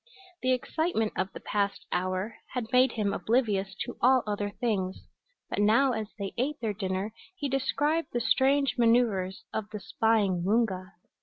The 0.41 0.51
excitement 0.51 1.13
of 1.15 1.31
the 1.31 1.39
past 1.39 1.85
hour 1.91 2.37
had 2.55 2.71
made 2.71 2.93
him 2.93 3.13
oblivious 3.13 3.75
to 3.81 3.97
all 4.01 4.23
other 4.25 4.49
things, 4.49 5.03
but 5.47 5.59
now 5.61 5.91
as 5.91 6.07
they 6.17 6.33
ate 6.39 6.59
their 6.59 6.73
dinner 6.73 7.13
he 7.35 7.47
described 7.47 8.07
the 8.11 8.19
strange 8.19 8.79
maneuvers 8.79 9.43
of 9.53 9.69
the 9.69 9.79
spying 9.79 10.41
Woonga. 10.43 10.93